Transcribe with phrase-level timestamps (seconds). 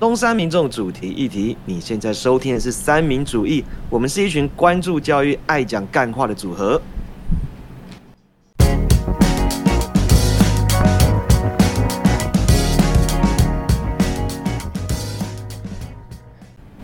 [0.00, 1.56] 东山民众主题议题。
[1.64, 6.80] 你现在收听的是三民主义，我们是一群关注教育、爱讲干话的组合。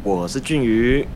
[0.03, 1.07] 我是俊宇，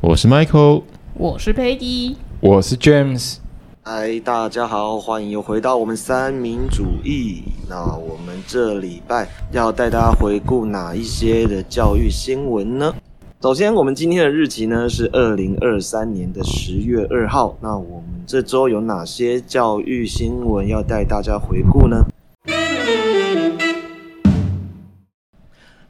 [0.00, 3.36] 我是 Michael，我是 Peggy，我是 James。
[3.82, 7.42] 嗨，大家好，欢迎又回到我们三民主义。
[7.66, 12.94] 那我们这礼拜要带大家回顾哪一些的教育新闻呢？
[13.40, 17.56] 首先，我们今天的日期呢是二零二三年的十月二号。
[17.62, 22.04] 那我们这周有哪些教育新闻要带大家回顾呢？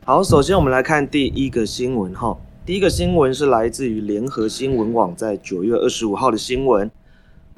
[0.05, 2.39] 好，首先我们来看第一个新闻哈。
[2.65, 6.89] 第一个新闻是来自于联合新闻网在九月二十五号的新闻。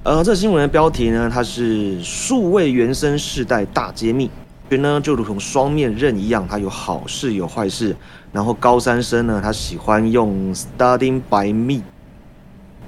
[0.03, 4.29] 呃，这新闻的标题呢，它是数位原生世代大揭秘。
[4.67, 7.95] 所以呢，就如同双面刃一样，它有好事有坏事。
[8.31, 11.83] 然后高三生呢，他喜欢用 Studying by Me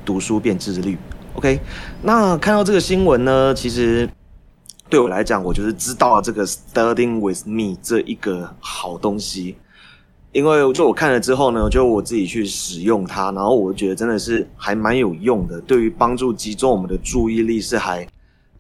[0.04, 0.98] 读书变自律。
[1.36, 1.60] OK，
[2.02, 4.10] 那看到这个新闻呢，其实。
[4.88, 9.56] 对我来讲，我就是知道了这个 Studying with Me 这一个好东西，
[10.36, 18.06] 因为就我看了之后呢，就我自己去使用它，然后我觉得真的是还蛮有用的，对于帮助集中我们的注意力是还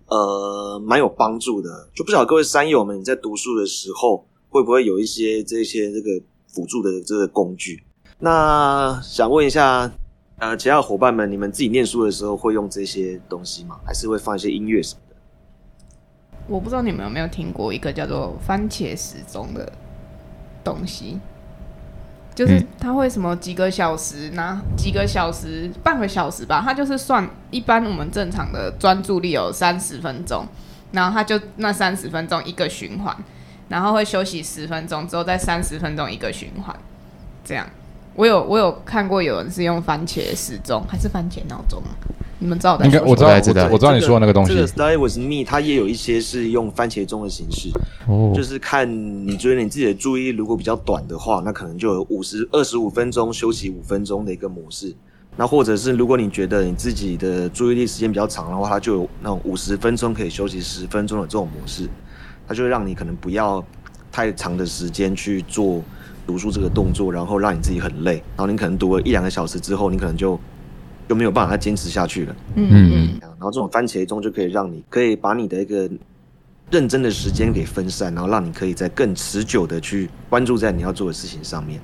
[0.07, 1.89] 呃蛮有帮助的。
[1.93, 6.09] 就不晓得各位山友们，在读书的时候会不会有一些这些这个
[6.47, 7.83] 辅助的这个工具？
[8.19, 9.91] 那想问一下，
[10.37, 13.77] 呃，其他伙伴们，你们自己念书的时候会用这些东西吗？
[13.85, 15.15] 还是会放一些音乐什么的？
[16.47, 19.69] 我不知道你们有没有听过一个叫做番茄时钟的
[20.63, 21.19] 东西，
[22.35, 30.45] 就是他会什么几个小时，那几个小时、半个小时吧，他就是算一般我们正常的专注力有三十分钟，
[30.91, 33.15] 然后他就那三十分钟一个循环，
[33.69, 36.75] 然后会休息十分钟之后再三十分钟一个循环，
[37.45, 37.65] 这样。
[38.15, 41.91] 我有我有看过有人是用番茄时钟还是番茄闹钟啊？
[42.39, 42.79] 你们知道？
[42.83, 44.53] 应该我知道，我知道，我知道你说的那个东西。
[44.53, 47.69] 这个 Stay Was me，它也有一些是用番茄钟的形式，
[48.07, 48.89] 哦，就是看
[49.27, 54.93] 你觉得你自己的注意力如果比较短的话，那可能就有五十二十五分钟休息五分钟的一个模式。
[55.37, 61.89] 那或者是如果你觉得你自己的注意力时间比较长的话，它就有那种五十分钟可以休息十分钟的这种模式，
[62.47, 63.63] 它就会让你可能不要
[64.11, 65.81] 太长的时间去做
[66.25, 70.39] 读书这个动作，然后让你自己很累，然后你可能读了一两个小时之后，你可能就。
[71.07, 72.35] 就没有办法再坚持下去了。
[72.55, 75.87] 嗯嗯，然后这种番茄钟就可以让你可以把你的一个
[76.71, 81.79] 认真的时间给分散，然后让你可以在更持久的去关注在你要做的事情上面。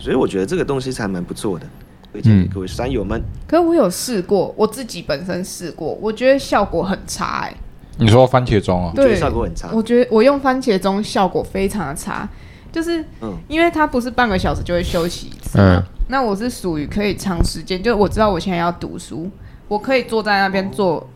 [0.00, 1.66] 所以我觉得这个东西才蛮不错的，
[2.10, 3.22] 推荐给各位山友们。
[3.46, 7.54] 可是我有试过，我自己本身试过，我觉得效果很差哎。
[7.98, 8.92] 你说番茄钟啊？
[8.96, 9.68] 对，效果很差。
[9.70, 12.26] 我觉得我用番茄钟效果非常的差，
[12.72, 13.04] 就是
[13.46, 15.58] 因为它不是半个小时就会休息一次。
[15.58, 15.82] 嗯。
[16.08, 19.30] 那我是属于可以长时间，就我知道我现在要读书，
[19.68, 21.08] 我可以坐在那边坐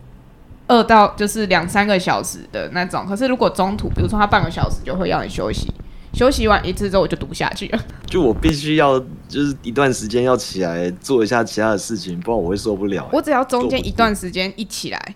[0.65, 3.05] 二到就是两三个小时的那种。
[3.05, 5.71] 可是如果中途，比如说他半个小时就会要你休息，
[6.13, 7.79] 休息完一次之后我就读不下去了。
[8.07, 8.97] 就我必须要
[9.27, 13.07] 就是一段时间要起来做一下其他的事情，不然我会受不了。
[13.11, 15.15] 我只要中间一段时间一起来，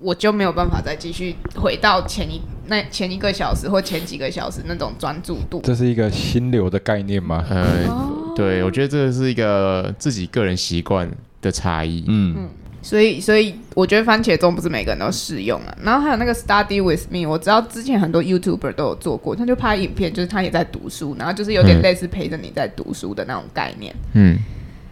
[0.00, 5.60] 我就没有办法再继续回到前一那前一个小时或前几个小时那种专注度。
[5.64, 7.44] 这是一个心流的概念吗？
[7.50, 8.24] 嗯。
[8.36, 12.04] 对，我觉得这是一个自己个人习惯的差异。
[12.06, 12.48] 嗯嗯，
[12.82, 15.74] 所以所以我觉得番茄钟不是每个人都适用啊。
[15.82, 23.96] 然后还有那个 Study with me，我知道之前很多 YouTuber 都有做过，他就拍影片，就是他也在读书，然后就是有点类似陪着你在读书的那种概念。
[24.12, 24.36] 嗯，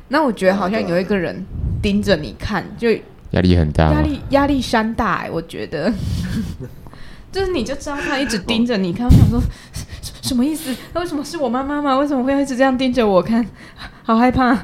[0.08, 1.44] 那我觉得好像有一个人
[1.82, 2.88] 盯着你看，就
[3.34, 5.92] 压力很大，压力压力山大哎，我觉得，
[7.30, 9.40] 就是你就知道他一直盯着你看，我想说。
[10.24, 10.74] 什么意思？
[10.94, 11.98] 那为什么是我妈妈吗？
[11.98, 13.46] 为什么会一直这样盯着我看？
[14.04, 14.54] 好害怕。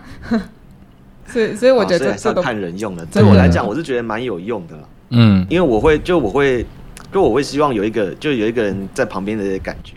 [1.28, 3.04] 所以，所以我觉得这看人用的。
[3.06, 4.74] 对我来讲，我是觉得蛮有用的。
[5.10, 6.64] 嗯，因为我会，就我会，
[7.12, 9.96] 就我会希望有一个，就有一个人在旁边的感觉，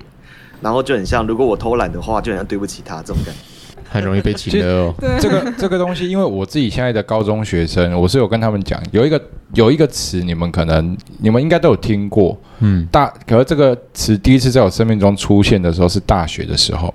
[0.59, 3.53] 然后就很像，如果我偷懒的话，就很像对不起他这种感觉。
[3.93, 4.93] 很容易被请的哦。
[5.19, 9.22] 这个这个东西，因为我自己现在的高中学生，我是有跟他们讲，有一个
[9.53, 16.91] 有一个词，你们可能你们应该都有听过，嗯，大，可是这个词第一次在我生命中出现的时候是大学的时候，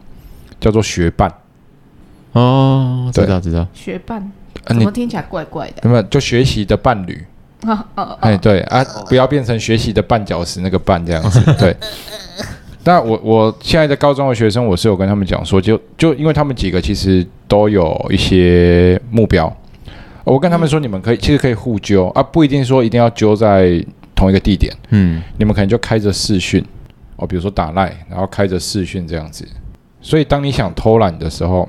[0.59, 1.33] 叫做学伴。
[2.33, 3.65] 哦，知道知道。
[3.73, 4.31] 学伴，
[4.67, 5.75] 怎么听起来怪怪的？
[5.83, 7.25] 那么就学习的伴侣。
[8.21, 11.77] 哎，对啊，不要变成学习的绊脚石那个绊这样子，对。
[12.89, 19.55] 那我我现在的高中的学生，我是有跟他们讲说，就就因为他们几个其实都有一些目标，
[20.25, 26.65] 我跟他们说，你们可以其实可以互揪啊，不一定说一定要揪在同一个地点，嗯，你们可能就开着视讯，
[27.17, 29.47] 哦，比如说打赖，然后开着视讯这样子，
[30.01, 31.69] 所以当你想偷懒的时候，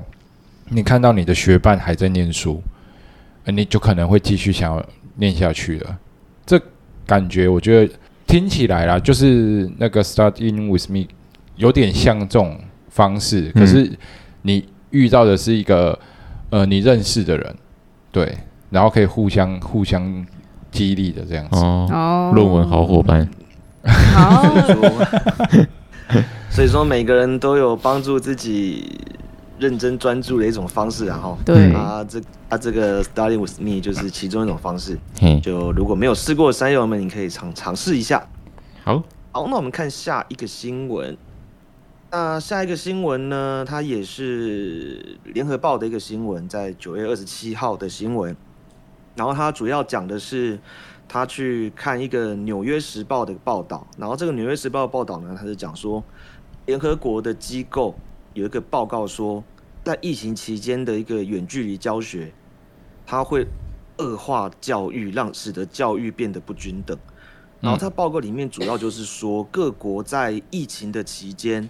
[0.70, 2.62] 你看到你的学伴还在念书，
[3.44, 4.82] 你就可能会继续想要
[5.16, 5.98] 念下去了。
[6.46, 6.58] 这
[7.04, 7.92] 感觉我觉得
[8.30, 11.04] 听起来啦，就是那个 start in with me
[11.56, 12.56] 有点像这种
[12.88, 13.90] 方式，可是
[14.42, 15.98] 你遇到的是一个
[16.50, 17.56] 呃你认识的人，
[18.12, 18.38] 对，
[18.70, 20.24] 然后可以互相互相
[20.70, 21.58] 激励的这样子。
[21.58, 23.28] 哦，论文好伙伴。
[24.14, 24.44] 好，
[26.50, 28.96] 所以说每个人都有帮助自己
[29.60, 34.98] 认真专注的一种方式，然后对啊，这啊这个 study with me 就是其中一种方式。
[35.42, 38.26] 就如果没有试过的山友们，你可以尝尝试一下。
[38.82, 41.16] 好，好，那我们看下一个新闻。
[42.10, 48.34] 那下一个新闻呢，它也是联合报的一个新闻，在九月二十七号的新闻。
[49.14, 50.58] 然后它主要讲的是。
[51.12, 56.00] 他去看一个《纽约时报》的报道，然后这个《纽约时报》的报道呢，它是讲说，
[56.66, 57.92] 联合国的机构
[58.32, 59.42] 有一个报告说，
[59.84, 62.32] 在疫情期间的一个远距离教学，
[63.06, 63.46] 它会
[63.98, 66.98] 恶化教育，让使得教育变得不均等。
[67.60, 71.68] 然后他报告里面主要就是说，各国在疫情的期间，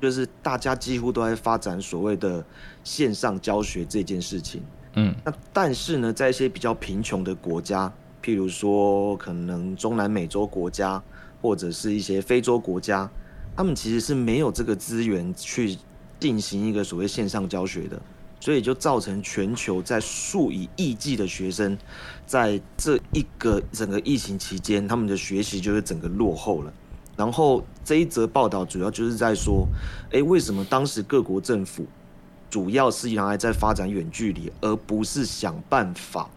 [0.00, 2.44] 就是大家几乎都在发展所谓的
[2.82, 4.62] 线上教学这件事情。
[4.94, 7.92] 嗯，那但是呢，在一些比较贫穷的国家。
[8.22, 11.02] 譬如说，可能中南美洲国家
[11.40, 13.10] 或者是一些非洲国家，
[13.56, 15.76] 他们其实是没有这个资源去
[16.22, 18.00] 进行一个所谓线上教学的，
[18.38, 21.76] 所以就造成全球在数以亿计的学生，
[22.24, 26.72] 在这一个整个疫情期间，他们的学习就是整个落后了。
[27.16, 29.66] 然后这一则报道主要就是在说，
[30.12, 31.84] 诶，为什么当时各国政府
[32.48, 36.30] 主要是原来在发展远距离，而不是想办法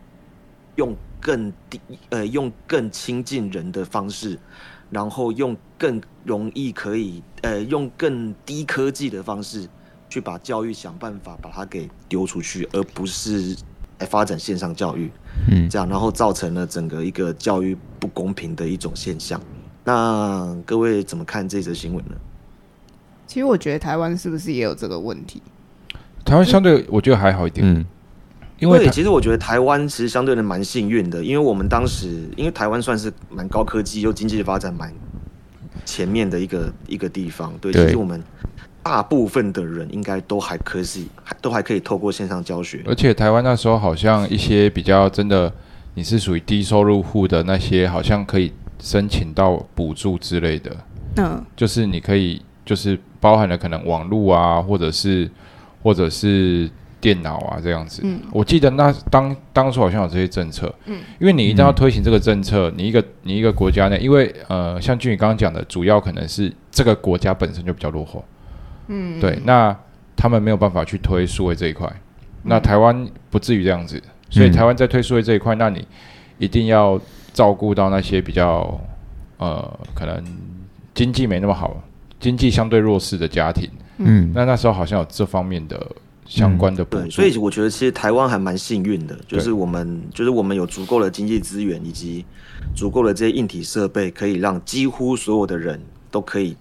[0.77, 0.97] 用。
[1.21, 4.37] 更低呃，用更亲近人的方式，
[4.89, 9.67] 然后用更容易可以呃，用更低科技的方式
[10.09, 13.55] 去把教育想办法把它给丢出去，而不是
[13.99, 15.09] 来发展线上教育，
[15.51, 19.39] 嗯，这样然后造成了整个一个教育不公平的一种现象。
[19.83, 22.15] 那各位怎么看这则新闻呢？
[23.27, 25.41] 其实我觉得台湾是不是也有这个问题？
[26.23, 27.85] 台湾相对我觉得还好一点，嗯。
[28.57, 34.93] 因为其实我觉得台湾其实相对的蛮幸运的，因为我们当时因为台湾算是蛮高科技又经济发展蛮
[35.83, 38.23] 前面的一个一个地方，对，其实我们
[38.81, 42.81] 大部分的人应该都还可以，还都还可以透过线上教学。
[42.87, 45.51] 而且台湾那时候好像一些比较真的，
[45.95, 50.71] 你是属于低收入户的那些，好像可以申请到补助之类的。
[51.17, 55.29] 嗯，就是你可以就是包含了可能网络啊，或者是
[55.83, 56.69] 或者是。
[57.05, 68.25] 电脑啊，这样子，我记得那当当初好像有这些政策，嗯，因为你一定要推行这个政策，你一个你一个国家内，因为呃，像俊宇刚刚讲的，主要可能是这个国家本身就比较落后，
[68.87, 69.77] 嗯，对，那
[70.15, 71.87] 他们没有办法去推数位这一块，
[72.41, 75.87] 那台湾不至于这样子，所以台湾在推数位这一块，那你
[76.39, 76.99] 一定要
[77.33, 78.81] 照顾到那些比较
[79.37, 80.23] 呃，可能
[80.95, 81.79] 经济没那么好，
[82.19, 83.69] 经济相对弱势的家庭，
[83.99, 85.79] 嗯，那那时候好像有这方面的。
[86.25, 92.25] 相关的对，所以我觉得其实台湾还蛮幸运的，就是我们就是我们有足够的经济资源以及
[92.75, 95.79] 足够的这些硬体设备，可以让几乎所有的人
[96.09, 96.57] 都可以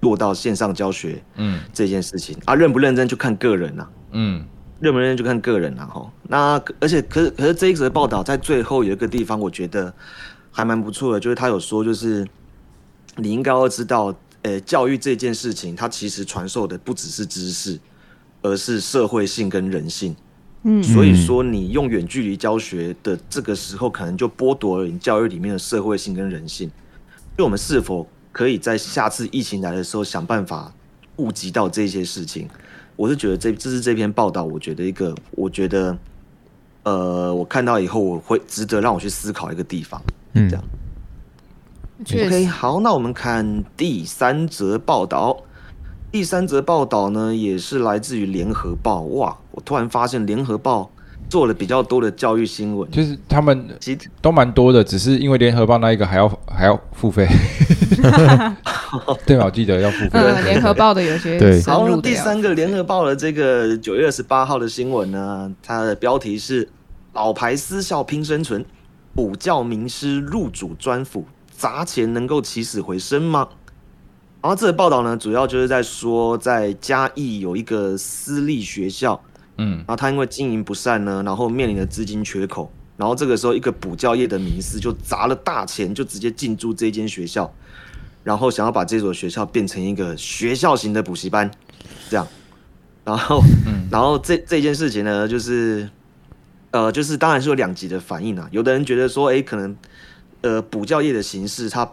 [0.00, 1.22] 落到线上教学。
[1.36, 3.90] 嗯，这件事情啊，认不认真就看个人了。
[4.12, 4.44] 嗯，
[4.78, 6.12] 认不认真就看个人了哈。
[6.24, 9.92] 那而且可是可是这一则报道在最后有一个地方，我觉得
[10.50, 12.26] 还蛮不错的，就是他有说，就是
[13.16, 17.80] 你应该要知道，呃，教育这件事情，它其实传授的不只是知识。
[18.48, 20.16] 而是社会性跟人性，
[20.62, 26.70] 嗯，所以说你用远距离教学的这个时候，可能就剥夺了你教育里面的社会性跟人性。
[27.36, 30.72] 就我们是否可以在下次疫情来的时候想办法
[31.14, 32.48] 顾及到这些事情？
[32.96, 35.96] 我是觉得这这是这篇报道，我觉得一个，我觉得，
[36.82, 40.02] 呃，我看到以后我会值得让我去思考一个地方，
[40.32, 40.64] 嗯，这样。
[42.00, 45.36] OK，好，那我们看第三则报道。
[46.10, 49.02] 第三则报道呢，也是来自于联合报。
[49.02, 50.90] 哇，我突然发现联合报
[51.28, 57.28] 做了比较多的教育新闻，就是他们其实都蛮多的，只是因为联合报那一个还要还要付费，
[59.26, 59.44] 对吧？
[59.44, 60.42] 我记得要付费。
[60.44, 61.60] 联合报的有些对。
[61.66, 66.66] 然后第三个联合报的这个九月二十八号的新闻呢，它的标题是
[67.12, 68.64] “老牌私校拼生存，
[69.14, 73.46] 补教名师入主专辅，砸钱能够起死回生吗？”
[74.48, 79.22] 然后这个报道呢，主要就是在说，在嘉义有一个私立学校，
[79.58, 87.52] 嗯，然后他因为经营不善呢，然后面临着资金缺口，然后这个时候一个补教业的名师就砸了大钱，就直接进驻这间学校，
[88.24, 91.50] 然后想要把这所学校变成一个学校型的补习班，
[92.08, 92.26] 这样。
[93.04, 93.42] 然后，
[93.92, 95.90] 然后这这件事情呢，就是，
[96.70, 98.48] 呃，就是当然是有两极的反应啊。
[98.50, 99.76] 有的人觉得说，哎，可能，
[100.40, 101.92] 呃，补教业的形式它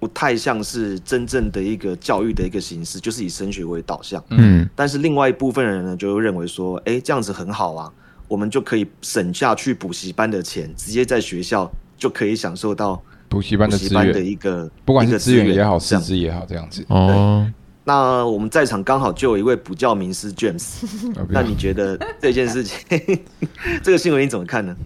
[0.00, 4.20] 不太像是真正的一个教育的一个形式，就是以升学为导向。
[4.30, 4.68] 嗯。
[4.74, 7.92] 但是另外一部分人呢，就认为说，哎，这样子很好啊，
[8.26, 16.84] 我们就可以省下去补习班的钱，直接在学校就可以享受到补习班的资源的一个，不管是资源也好，师资也好，这样子。
[16.88, 17.46] 哦。
[17.84, 20.84] 那我们在场刚好就有一位补教名师 James，
[21.28, 22.78] 那你觉得这件事情，
[23.82, 24.76] 这个新闻你怎么看呢？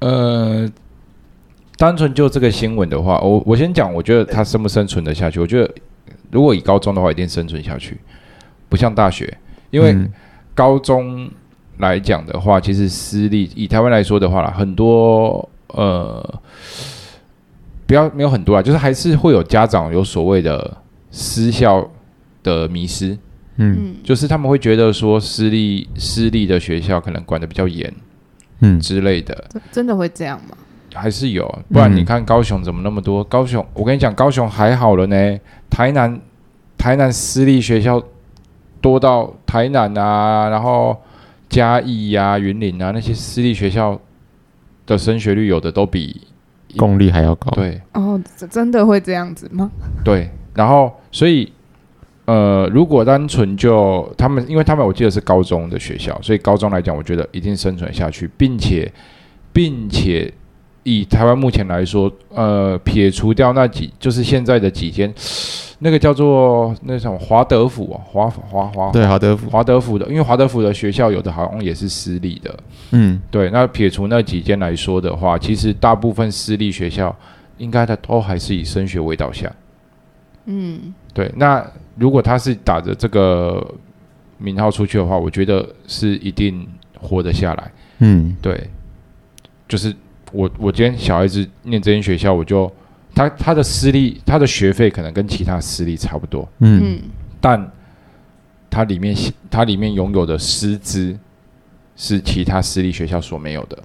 [0.00, 0.68] 呃，
[1.82, 5.40] 单纯就这个新闻的话，我我先讲，我觉得他生不生存得下去？
[5.40, 5.68] 我觉得
[6.30, 7.98] 如果以高中的话，一定生存下去，
[8.68, 9.36] 不像大学，
[9.72, 9.92] 因为
[10.54, 11.28] 高中
[11.78, 16.40] 来讲的话，其实私立以台湾来说的话啦，很多呃，
[17.84, 20.76] 不要没有很多啊，就是还是会有家长有所谓的
[21.10, 21.90] 私校。
[22.44, 23.16] 的迷失，
[23.54, 27.94] 嗯，就是他们会觉得说私立私立的学校可能管的比较严，
[28.62, 30.56] 嗯之类的，真的会这样吗？
[30.94, 33.22] 还是有，不然你看高雄怎么那么多？
[33.24, 35.38] 高雄，我跟你讲，高雄还好了呢。
[35.70, 36.20] 台南，
[36.76, 38.02] 台南私立学校
[38.80, 40.96] 多到台南啊，然后
[41.48, 43.98] 嘉义呀、云林啊那些私立学校
[44.86, 46.20] 的升学率有的都比
[46.76, 47.50] 公立还要高。
[47.52, 48.20] 对，哦，
[48.50, 49.70] 真的会这样子吗？
[50.04, 51.52] 对，然后所以。
[52.24, 58.90] 呃，如果单纯就他们，因为他们我记得是高中的学校，所以高中来讲，我觉得一定生存下去，并且，
[59.52, 60.32] 并且
[60.82, 65.12] 以台湾目前来说，呃，撇除掉那几就是现在的几间，
[65.78, 72.58] 那个叫做那什么华德福啊，华华华对华德福华德福的，因为华德福的学校有的好像也是私立的，
[72.90, 77.14] 嗯，对，那撇除那几间来说的话，其实大部分私立学校
[77.58, 79.50] 应该的都还是以升学为导向，
[80.46, 81.64] 嗯，对，那。
[81.94, 83.62] 如果他是打着这个
[84.38, 86.66] 名号出去的话，我觉得是一定
[86.98, 87.70] 活得下来。
[87.98, 88.66] 嗯，对，
[89.68, 89.94] 就是
[90.32, 92.70] 我我今天小孩子念这间学校，我就
[93.14, 96.48] 他他的私立他的学费可能跟其他私立差不多。
[96.58, 97.00] 嗯，
[97.40, 97.70] 但
[98.70, 99.16] 他里面
[99.50, 101.16] 他里面拥有的师资
[101.94, 103.78] 是其他私立学校所没有的。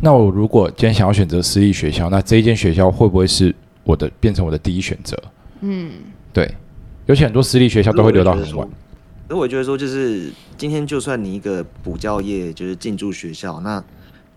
[0.00, 5.20] 那我如果今天想要选择私立学校，那这一间学校会不会是我的变成我的第一选择？
[5.60, 5.92] 嗯，
[6.32, 6.52] 对。
[7.06, 8.68] 尤其很多私立学校都会留到很晚。
[9.30, 13.82] 那我觉得说，就是今天就算你一个补教业就是进驻学校，那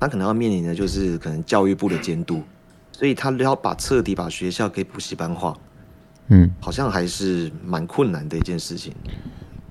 [0.01, 2.41] 他可能要面临的就是可能教育部的监督，
[2.91, 5.55] 所以他要把彻底把学校给补习班化，
[6.29, 8.91] 嗯，好像还是蛮困难的一件事情。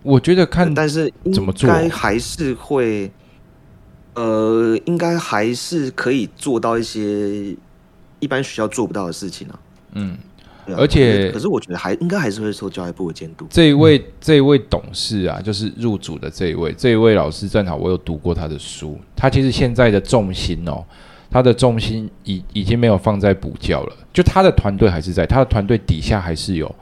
[0.05, 3.11] 我觉得看，但是怎么做，应该还是会，
[4.15, 7.57] 呃，应该还是可以做到一些
[8.21, 9.59] 一般学校做不到的事情啊。
[9.95, 10.17] 嗯。
[10.77, 13.47] 而且，可是我觉得还应该还是会受教育部的监督。
[13.51, 18.99] 这一位，这一位董事啊，就是入主的这一位，这一位老师正好我有读过他的书。
[19.17, 20.85] 他其实现在的重心哦，
[21.31, 26.75] 他的重心已已经没有放在补教了，就他的团队还是在，他的团队底下还是有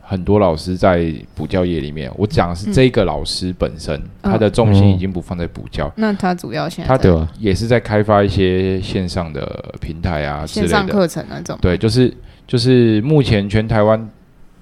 [0.00, 2.10] 很多老师在补教业里面。
[2.16, 5.90] 我讲的是这个老师本身，他的重心已经不放在补教。
[5.96, 11.58] 那他主要现在他的也是在开发一些线上的平台啊，线上课程那种。
[11.60, 12.12] 对，就是。
[12.46, 14.10] 就是目前全台湾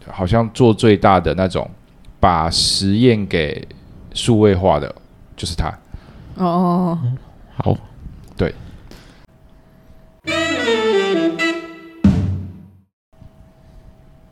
[0.07, 1.69] 好像做最大的那种，
[2.21, 3.67] 把实验给
[4.15, 4.95] 数位化的，
[5.37, 5.77] 就是他。
[6.37, 6.97] 哦，
[7.57, 7.77] 好，
[8.37, 8.55] 对。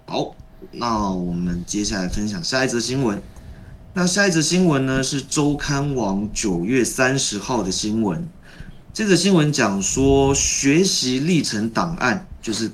[0.06, 0.34] 好，
[0.70, 3.20] 那我们接下来分享下一则新闻。
[3.94, 8.28] 那下一则新闻呢是周刊网九月三十号的新闻。
[8.92, 12.70] 这则新闻讲说学习历程档案，就是。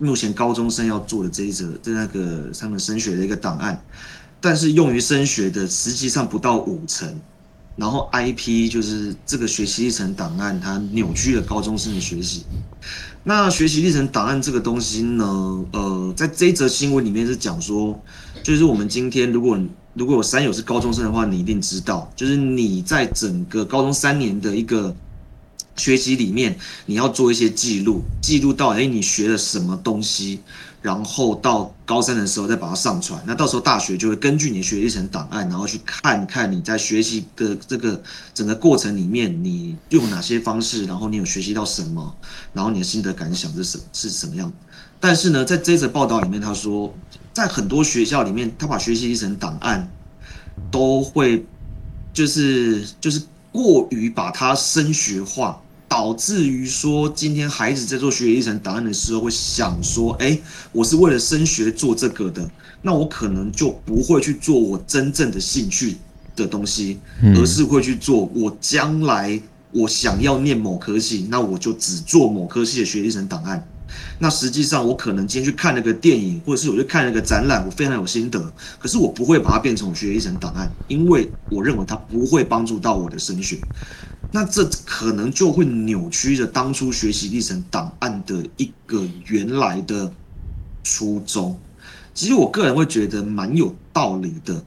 [0.00, 3.82] 目前高中生要做的这一则，在那个他们升学的一个档案，
[4.40, 7.12] 但是用于升学的实际上不到五成，
[7.74, 12.44] 然后 IP 就是这个学习历程档案，它扭曲了高中生的学习。
[13.24, 18.00] 那学习历程档案这个东西呢，呃，在这一则新闻里面是讲说，
[18.42, 19.58] 就是我们今天如果
[19.94, 24.94] 如果有三友是高中生的话，你一定知道，就是你在整个高中三年的一个。
[25.78, 30.40] 学习里面，你要做一些记录，记录到哎，你学了什么东西，
[30.82, 33.22] 然后到高三的时候再把它上传。
[33.26, 38.02] 那到时候大学就会根据你学习成档案，然后去看看你在学习的这个
[38.34, 42.14] 整个过程里面，你用哪些方式，然后你有学习到什么，
[42.52, 44.52] 然后你的心得感想是什是什么样。
[45.00, 46.92] 但是呢，在这则报道里面，他说，
[47.32, 49.88] 在很多学校里面，他把学习历程档案
[50.72, 51.46] 都会
[52.12, 55.60] 就是就是过于把它升学化。
[55.88, 60.38] 导致于说，今天孩子在做学业历程档案的时候，会想说：，哎，
[60.70, 62.48] 我是为了升学做这个的，
[62.82, 65.96] 那我可能就不会去做我真正的兴趣
[66.36, 67.00] 的东西，
[67.34, 69.40] 而是会去做我将来
[69.72, 73.66] 我想要念某科系，那我就只做某科系的学业历程档案。
[74.18, 83.58] 那实际上，我可能今天去看那个电影，或者是我去看那个展览，我非常有心得，可是我不会把它变成我学习历程档案，因为我认为它不会帮助到我的升学。
[84.30, 90.12] 那这可能就会扭曲着当初学习历程档案的一个原来的
[90.84, 91.58] 初衷。
[92.12, 94.62] 其实我个人会觉得蛮有道理的，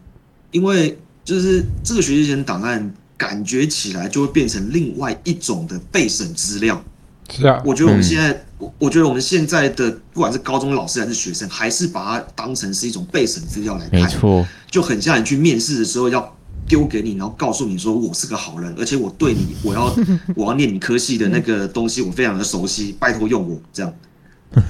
[0.51, 6.83] 因为就是这个学习历程档案感觉起来就会变成另外一种的备审资料。
[7.31, 16.37] 是啊，我觉得我们现在，我我觉得我们现在的不管是高中老师还是学生，还是把它当成是一种备审资料来看，没错，就很像你去面试的时候要。
[16.67, 19.93] 丢给你，然后告诉你说我是个好人，而且我对你，我要
[20.37, 23.93] 我要念你科系的那个东西，我非常的熟悉，拜托用我这样。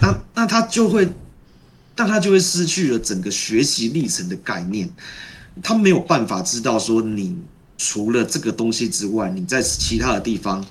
[0.02, 1.08] 那那他就会，
[1.94, 4.90] 但他就会失去了整个学习历程的概念，
[5.62, 7.38] 他没有办法知道说你
[7.78, 10.66] 除了这个东西之外，你在其他的地方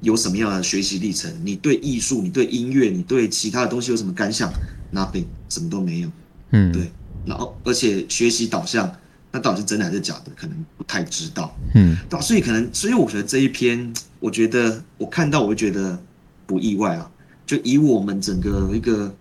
[0.00, 1.32] 有什么样的学习历程？
[1.44, 4.52] 你对艺术、你对音乐、你对其他的东西有什么感想
[4.92, 6.10] ？Nothing，什么都没有。
[6.50, 6.90] 嗯，对。
[7.24, 8.94] 然后而且学习导向。
[9.32, 10.32] 那到底是真的还是假的？
[10.34, 11.54] 可能不太知道。
[11.74, 16.00] 嗯，对所以可能，所以我觉得这一篇，我觉得我看到，我会觉得
[16.46, 17.10] 不意外啊。
[17.44, 19.14] 就以我们整个一个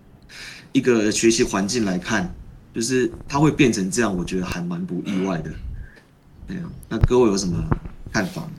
[0.71, 2.33] 一个学习环境来看，
[2.73, 5.51] 就是它会变成这样，我觉得还蛮不意外的。
[6.47, 7.61] 对啊，那各位有什么
[8.13, 8.49] 看法？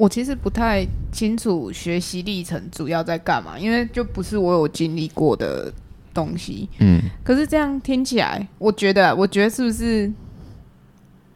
[0.00, 5.70] 我其实不太清楚学习历程主要在干嘛，因为就不是我有经历过的
[6.14, 6.66] 东西。
[6.78, 10.10] 嗯，可是这样听起来，我觉得，我觉得是不是？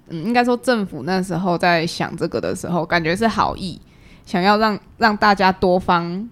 [0.09, 3.79] 嗯，应该说政府那时候在想这个的时候，感觉是好意，
[4.25, 6.27] 想要让让大家多方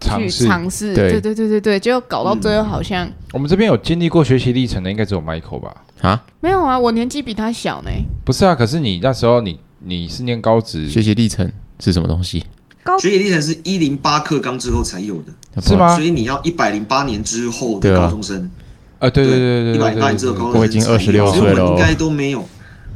[0.00, 5.84] 去尝试，对对对对对，结果搞到最后好像我们这边有经历过学习历程的，应该只有 Michael 吧？
[6.00, 7.90] 啊，没有啊，我年纪比他小呢。
[8.24, 11.50] 不是啊，可是你那时候你你是念高职，学习历程
[11.80, 12.44] 是什么东西？
[12.82, 15.94] 高学习历程是一零八课纲之后才有的，是吗？
[15.96, 18.50] 所以你要一百零八年之后的高中生，
[18.98, 22.46] 啊，对对对对，一百零八年之后高中生，我已经二十六岁了，应该都没有。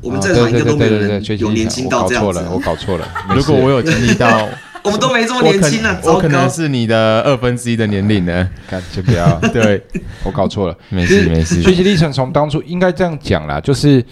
[0.00, 2.46] 我们在场应该都没有人有年轻到这样子。
[2.52, 4.48] 我搞错了， 如果我有经历到，
[4.84, 6.00] 我们都没这么年轻了！
[6.04, 8.48] 我可能是你的二分之一的年龄呢。
[8.68, 9.38] 看，就不要。
[9.52, 9.82] 对，
[10.22, 11.60] 我搞错了，没事没事。
[11.60, 14.04] 学习历程从当初应该这样讲啦，就是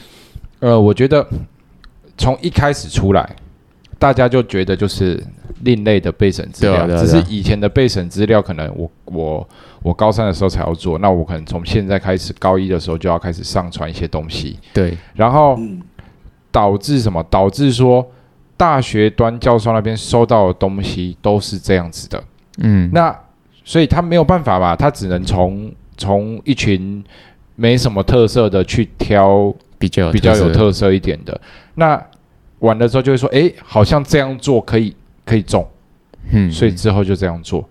[0.59, 1.25] 呃，我觉得
[2.19, 3.37] 从一开始出来，
[3.99, 5.23] 大家就觉得就是
[5.63, 9.49] 另类的备审资料，只是以前的备审资料可能我我。
[9.83, 14.59] 我高三的时候才要做，那我可能从现在开始，高一的时候就要开始上传一些东西。
[14.73, 15.57] 对，然后
[16.51, 17.25] 导致什么？
[17.31, 18.05] 导致说
[18.57, 22.25] 大学端教授那边收到的东西都是这样子的。
[22.59, 23.17] 嗯，那
[23.65, 24.75] 所以他没有办法吧？
[24.75, 27.05] 他只能从从一群
[27.55, 31.41] 没什么特色的去挑比较比较有特色一点的。
[31.77, 32.03] 那
[32.61, 35.67] 完了之后就会说，哎，好像这样做可以可以中。
[36.33, 37.69] 嗯，所以之后就这样做。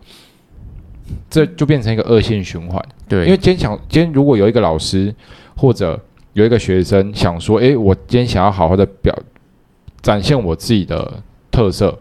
[1.29, 5.13] 这就变成一个恶性循环，对，因为今天想，今天如果有一个老师
[5.55, 5.99] 或者
[6.33, 9.15] 有一个学生想说，诶，我今天想要好好的表
[10.01, 11.21] 展现我自己的
[11.51, 11.95] 特色，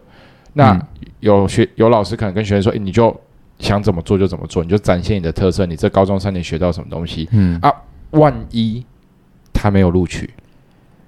[0.53, 0.81] 那
[1.19, 3.15] 有学有老师可能跟学生说，诶，你就
[3.59, 7.71] 想怎么做就怎么做，你就展现你的特色，你这高中三年学到什么东西，嗯啊，
[8.11, 8.83] 万一
[9.53, 10.33] 他没有录取，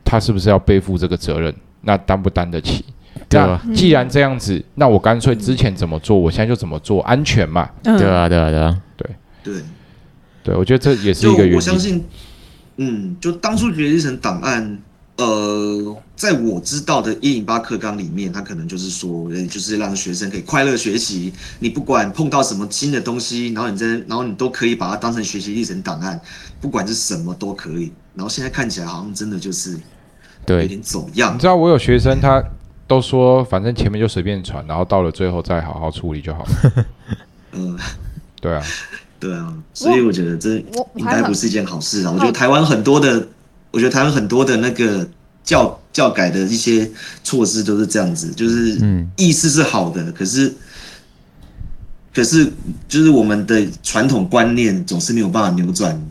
[0.03, 1.55] 他是不是要背负这个责任？
[1.87, 2.83] 那担不担得起？
[3.31, 7.67] 那既然这样子，那我干脆之前怎么做，我现在就怎么做，安全嘛？
[7.81, 9.09] 对啊，对啊，对啊，对
[9.43, 9.61] 对
[10.43, 11.55] 对，我觉得这也是一个原因。
[11.55, 12.03] 我相信，
[12.75, 14.77] 嗯，就当初学习成档案，
[15.17, 21.33] 呃，在我知道的一零八课纲里面，他可能就是说，就是让学生可以快乐学习。
[21.59, 26.19] 你不管碰到什么新的东西，然后你在，然后你都可以把它当成学习历程档案，
[26.61, 27.91] 不管是什么都可以。
[28.13, 29.77] 然后现在看起来好像真的就是
[30.47, 31.35] 对有点走样。
[31.35, 32.43] 你知道我有学生他。
[32.89, 36.85] 都说反正前面就随便传，然后到了最后再好好处理就好了。
[37.51, 37.77] 嗯，
[38.39, 38.63] 对啊，
[39.19, 40.55] 对啊，所以我觉得这
[40.95, 42.11] 应该不是一件好事啊。
[42.13, 43.27] 我觉得台湾很多的，
[43.71, 45.05] 我觉得台湾很多的那个
[45.43, 46.89] 教教改的一些
[47.25, 48.79] 措施都是这样子，就是
[49.17, 50.55] 意思是好的，可是
[52.15, 52.49] 可是
[52.87, 56.01] 就是我们的传统观念总是没有办法扭转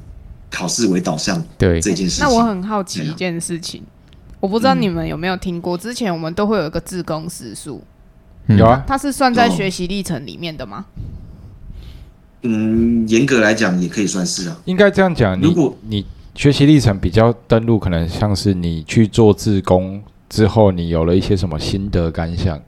[0.50, 2.26] 考试为导向对这件事情。
[2.26, 3.82] 那我很好奇一件事情。
[4.40, 7.82] 我不知道你们有没有听过，之前我们都会有一个自工时数，
[8.48, 10.84] 有啊，它是算在学习历程里面的吗？
[12.42, 14.56] 嗯，严格来讲也可以算是啊。
[14.66, 22.60] 应该这样讲，如果你学习历程比较登录，可能像是你去做自工之后，你有了一些什么心得感想，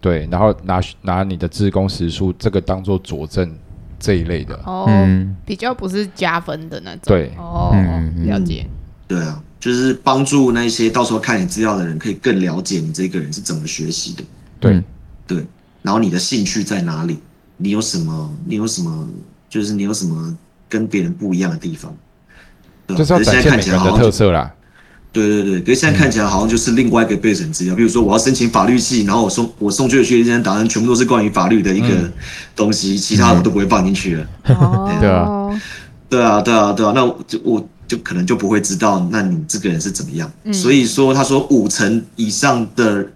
[0.00, 3.56] 对，然后拿拿你的自工时数这个当做佐证
[3.98, 4.60] 这一类的。
[4.66, 4.86] 哦，
[5.46, 7.02] 比较不是加分的那种。
[7.06, 7.72] 对，哦，
[8.26, 8.66] 了解。
[9.06, 14.22] 对啊，就是帮助那些到时候看你资料的人，可以更了解你这个人是怎么学习的。
[14.60, 14.82] 对，
[15.26, 15.42] 对。
[15.80, 17.18] 然后你的兴趣在哪里？
[17.56, 18.30] 你有什么？
[18.44, 19.08] 你有什么？
[19.48, 20.36] 就是你有什么
[20.68, 21.96] 跟别人不一样的地方？
[22.88, 24.52] 就是要展现每个人的特色啦。
[25.10, 32.12] 对对对，可是现在看起来好像就是另外一个备审资料，比如说我要申请法律系，然后我送我送去的学习档案全部都是关于法律的一个
[32.54, 34.26] 东西，其他我都不会放进去了。
[35.00, 35.48] 对啊，
[36.10, 40.30] 对啊，对啊，对啊，那就我就可能就不会知道，那你这个人是怎么样。
[40.52, 43.06] 所以说，他说五成以上的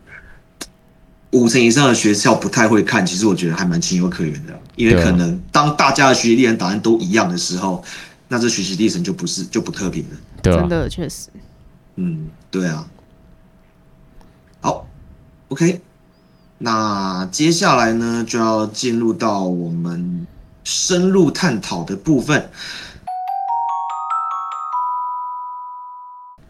[1.31, 7.83] 五成以上的学校不太会看，其实我觉得还蛮情有可原的，因为可能当大家的学习历程答案都一样的时候，
[8.29, 10.09] 那这学习历程就不是就不特别了。
[10.43, 11.29] 对，真的确实。
[11.97, 12.87] 嗯，对啊。
[14.61, 14.87] 好
[15.49, 15.81] ，OK，
[16.59, 20.27] 那接下来呢，就要进入到我们
[20.65, 22.51] 深入探讨的部分。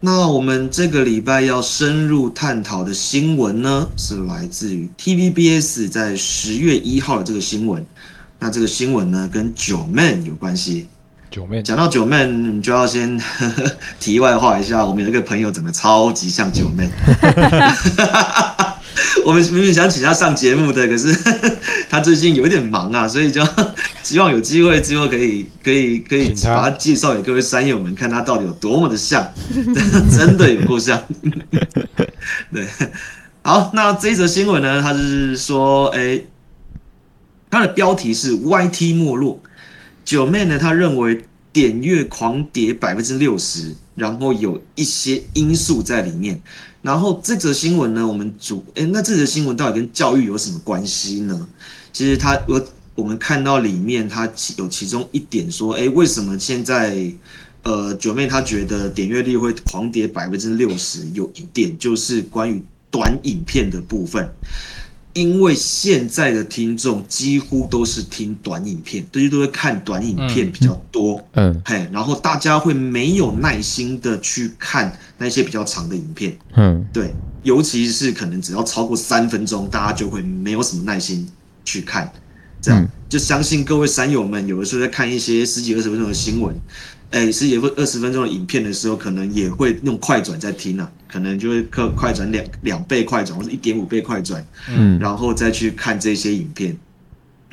[0.01, 7.85] 那我们这个礼拜要深入探讨的新闻呢，是来自于 TVBS 在十月一号的这个新闻。
[8.39, 10.87] 那这个新闻呢，跟九 man 有关系。
[11.29, 13.21] 九妹讲到九妹，你就要先
[13.99, 16.89] 题外话一下，我们有一个朋友长得超级像九妹。
[19.25, 21.15] 我们明明想请他上节目的，可是
[21.89, 23.45] 他最近有一点忙啊，所以就
[24.03, 29.31] 希望有机会之后可以可以可以把他介绍给各位山友们，看他到底有多么的像，
[30.11, 31.01] 真的有够像。
[32.51, 32.67] 对，
[33.41, 36.21] 好，那这一则新闻呢，他是说，哎，
[37.49, 39.41] 它的标题是 YT 没落。
[40.05, 40.57] 九妹呢？
[40.57, 46.41] 他认为点阅狂跌百分之六十，然后有一些因素在里面。
[46.81, 51.47] 然后这则新闻呢，我们主哎，那这则新闻到底跟教育有什么关系呢？
[51.91, 52.65] 其实它我
[52.95, 57.11] 我们看到里面，他有其中一点说，哎，为什么现在
[57.63, 61.05] 呃九妹她觉得点阅率会狂跌百分之六十？
[61.13, 64.29] 有一点就是关于短影片的部分。
[65.13, 81.27] 因为现在的听众几乎都是听短影片，大家都会看短影片比较多，嗯，嘿，然后大家会没有耐心的去看那些比较长的影片，嗯，对，尤其是可能只要超过三分钟，大家就会没有什么耐心
[81.65, 82.11] 去看，
[82.61, 82.87] 这样。
[83.09, 86.55] 就相信各位山友们，有的时候在看一些十几二十分钟的新闻。
[87.11, 96.77] 哎，十几分二十分钟的影片的时候，可能也会用快转在听啊，可能就会快快转两两倍快转，或者一点五倍快转，嗯，然后再去看这些影片，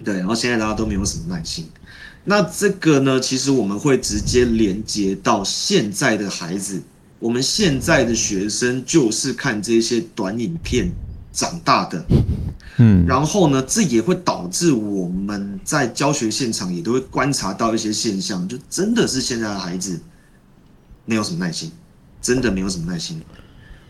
[0.04, 1.66] 对，然后现在大家都没有什么耐心，
[2.24, 6.82] 那这个呢，其实我们会直接连接到现在的孩子，
[7.18, 10.90] 我们现在的学生就是看这些短影片
[11.36, 12.02] 长大的。
[12.78, 19.98] 嗯，然后呢，这也会导致我们在教学现场也都会观察到一些现象，就真的是现在的孩子
[21.04, 21.70] 没有什么耐心，
[22.20, 23.20] 真的没有什么耐心，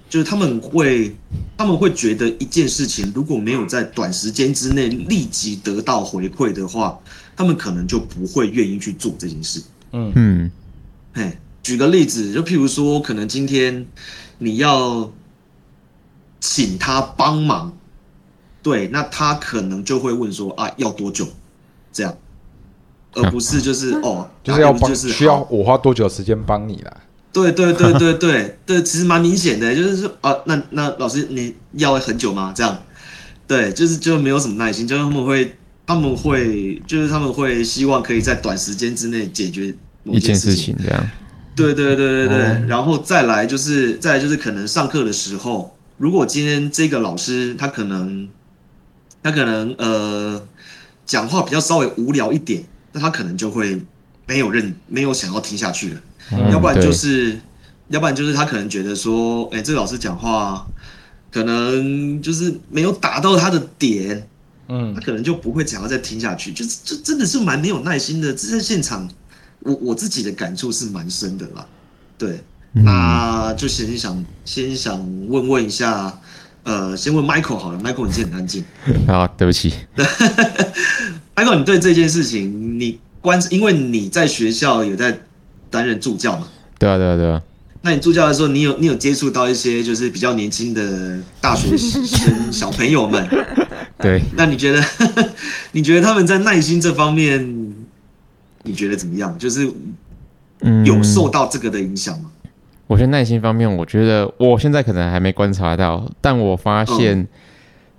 [0.09, 1.16] 就是他们会
[1.56, 6.96] 他们会觉得一件事情如果没有在短时间之内立即得到回馈的话，
[7.37, 9.61] 他们可能就不会愿意去做这件事。
[9.92, 10.50] 嗯嗯，
[11.14, 13.85] 哎，举个例子，就譬如说，可能今天
[14.38, 15.11] 你要
[16.40, 17.72] 请他帮忙。
[18.62, 21.27] 对，那他可能就会问说啊，要多久？
[21.92, 22.14] 这样，
[23.14, 26.96] 而不是就是哦，就是要帮，需要我花多久时间帮你啦？
[27.33, 32.53] 对对对对 对对，其实蛮明显的，就是说啊，那那老师你要很久吗？
[32.57, 32.77] 这样，
[33.46, 39.72] 对，就是就没有什么耐心，就是他们会他们会就是他们会希望可以在短时间之内解决
[40.05, 41.11] 一件事情，这样。
[41.55, 48.28] 对对对对对，然后再来就是再来就是可能上课的时候，如果今天这个老师他可能。
[49.22, 50.40] 他可能呃
[51.04, 53.82] 讲话比较稍微无聊一点，那他可能就会
[54.24, 56.00] 没有认没有想要听下去了，
[56.52, 57.37] 要不然就是
[57.88, 60.64] 要不然就是他可能觉得说，哎，这个老师讲话
[61.32, 64.28] 可能就是没有打到他的点，
[64.68, 68.32] 嗯，他可能就不会想要再听下去，就是这真的是蛮没有耐心的。
[68.32, 69.11] 这在现场，
[69.59, 71.66] 我我自己的感触是蛮深的啦。
[72.16, 72.40] 对，
[72.84, 76.18] 那就先想先想问问一下。
[76.62, 78.64] 呃，先问 Michael 好了，Michael 你今天很安静。
[79.06, 79.72] 啊，对不起。
[81.36, 85.16] Michael，你对这件事情，你关，因为你在学校有在
[85.70, 86.48] 担任助教嘛？
[86.76, 87.40] 对啊，对啊，对啊。
[87.82, 93.24] 那你助教的时候，你有你有接触到一些就是比较年轻的大学生小朋友们？
[94.02, 94.20] 对。
[94.36, 94.84] 那你觉得，
[95.70, 97.72] 你觉得他们在耐心这方面，
[98.64, 99.38] 你觉得怎么样？
[99.38, 99.72] 就是
[100.84, 102.30] 有受到这个的影响吗？
[102.87, 107.27] 我觉得耐心方面，我觉得我现在可能还没观察到，但我发现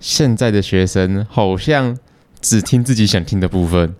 [0.00, 1.96] 现在的学生好像
[2.40, 3.94] 只听自己想听的部分，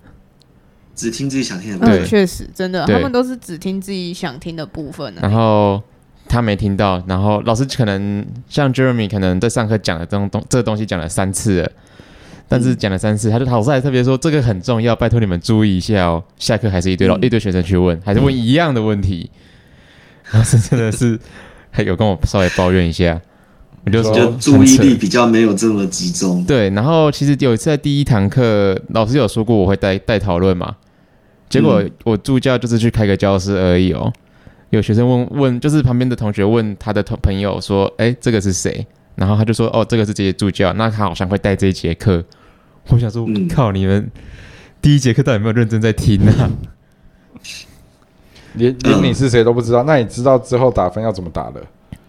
[0.94, 2.03] 只听自己想听的部分。
[2.03, 5.12] 嗯，确实，真的，他们都是只听自己想听的部分。
[5.20, 5.83] 然后
[6.27, 11.70] 他没听到，然后老师可能像 Jeremy 可能在上课讲的这种东这个东西讲了三次了，
[12.48, 16.24] 但是讲了三次，他就老师还特别说这个很重要，拜托你们注意一下哦。
[16.38, 19.31] 下课还是一堆老一堆学生去问，还是问一样的问题。
[20.32, 21.18] 老师真的是
[21.70, 23.20] 还有跟我稍微抱怨一下，
[23.84, 26.44] 我就说注意力比较没有这么集中。
[26.44, 30.76] 对，然后其实有一次在第一堂课，老师有说过我会带带讨论嘛，
[31.48, 34.12] 结果我助教就是去开个教室而已哦。
[34.70, 38.86] 有学生问问，就是旁边的同学问他的同朋友说：“哎，这个是谁？”
[39.16, 42.22] 然后他就说：“哦，这个是这些助教，那他好像会带这一节课。”
[42.88, 44.10] 我想说：“靠，你们
[44.82, 46.50] 第一节课到底有没有认真在听呢？”
[48.58, 51.62] 连连你是谁都不知道，那你知道之后打分要怎么打的？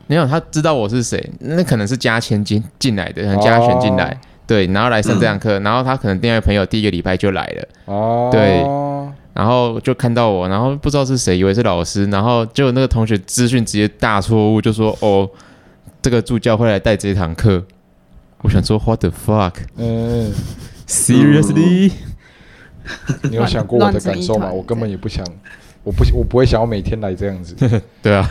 [0.07, 8.63] 没有，他知道我是谁，那可能是加签进进来的，加选进来，对，然后来上这堂课，然后他可能另外朋友第一个礼拜就来了，哦，对，
[9.35, 15.29] 然后就看到我，然后不知道是谁，以为是老师，然后就那个同学资讯直接大错误，就说哦，
[16.01, 17.63] 这个助教会来带这堂课，
[18.41, 19.53] 我想说 What the fuck？
[19.77, 20.31] 嗯
[20.87, 21.91] ，Seriously？
[23.29, 24.49] 你有想过我的感受吗？
[24.51, 25.23] 我根本也不想。
[25.83, 27.55] 我不，我不会想要每天来这样子。
[28.01, 28.29] 对啊，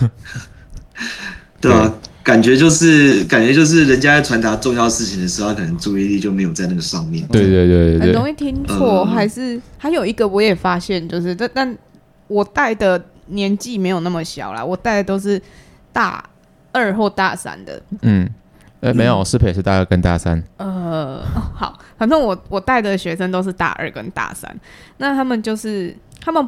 [1.61, 7.27] 对啊，感觉就是感觉就是人家在传达重要事情的时候，可能注意力就没有在那个上面。
[7.29, 9.05] 对对对对，很容易听错。
[9.05, 11.79] 还是还有一个，我也发现，就是但但
[12.27, 15.41] 我带的年纪没有那么小啦，我带的都是
[15.93, 16.23] 大
[16.71, 17.83] 二或大三的。
[18.03, 18.29] 嗯，
[18.81, 20.41] 呃，没有，师培是大二跟大三。
[20.59, 21.25] 呃，
[21.57, 24.55] 好，反正我我带的学生都是大二跟大三，
[24.99, 26.47] 那他们就是他们。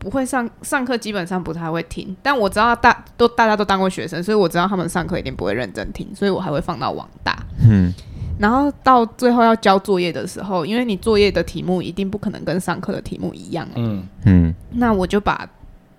[0.00, 2.16] 不会上上课，基本上不太会听。
[2.22, 7.38] 但我知道大都大家都当过学生，所以我知道他们上课一定不会认真听，所以我还会放到网大。
[7.68, 7.92] 嗯，
[8.38, 13.68] 然后到最后要交作业的时候，因为你作业的题目一定不可能跟上课的题目一样。
[13.74, 15.46] 嗯嗯，那我就把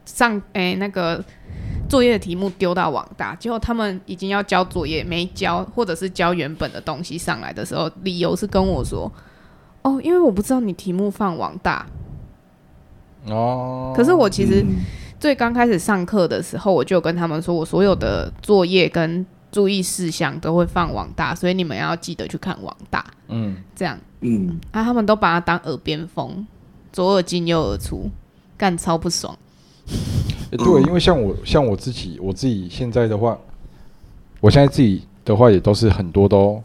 [0.03, 1.23] 上诶那个
[1.87, 9.11] 作业的题目丢到网大，结果他们已经要交作业没交，或者是交原本的东西上来的时候，理由是跟我说
[9.83, 11.85] ：“哦，因为我不知道你题目放网大。”
[13.27, 14.65] 哦，可是我其实
[15.19, 23.05] 最刚开始上课的时候，我就跟他们说，我所有的作业跟注意事项都会放网大，所以你们要记得去看网大。
[23.27, 26.45] 嗯，这样，嗯，啊，他们都把它当耳边风，
[26.91, 28.09] 左耳进右耳出，
[28.57, 29.37] 干超不爽。
[30.51, 33.37] 对，因为像我，像我自己，我自己现在的话，
[34.39, 36.61] 我现在自己的话也都是很多都，